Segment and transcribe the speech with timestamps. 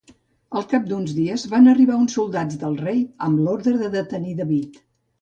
[0.59, 4.87] Al cap d'uns dies van arribar uns soldats del rei amb l'ordre de detenir David.